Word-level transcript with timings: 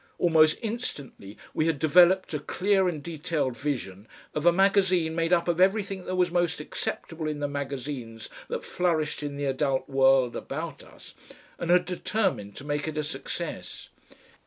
Almost 0.17 0.57
instantly 0.63 1.37
we 1.53 1.67
had 1.67 1.77
developed 1.77 2.33
a 2.33 2.39
clear 2.39 2.87
and 2.87 3.03
detailed 3.03 3.55
vision 3.55 4.07
of 4.33 4.47
a 4.47 4.51
magazine 4.51 5.13
made 5.13 5.31
up 5.31 5.47
of 5.47 5.61
everything 5.61 6.05
that 6.05 6.15
was 6.15 6.31
most 6.31 6.59
acceptable 6.59 7.27
in 7.27 7.39
the 7.39 7.47
magazines 7.47 8.27
that 8.47 8.65
flourished 8.65 9.21
in 9.21 9.37
the 9.37 9.45
adult 9.45 9.87
world 9.87 10.35
about 10.35 10.81
us, 10.81 11.13
and 11.59 11.69
had 11.69 11.85
determined 11.85 12.55
to 12.55 12.63
make 12.65 12.87
it 12.87 12.97
a 12.97 13.03
success. 13.03 13.89